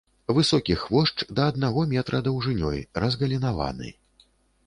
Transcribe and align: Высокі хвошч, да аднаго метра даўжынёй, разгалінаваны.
Высокі 0.35 0.75
хвошч, 0.83 1.25
да 1.39 1.43
аднаго 1.51 1.83
метра 1.91 2.21
даўжынёй, 2.29 2.79
разгалінаваны. 3.03 3.93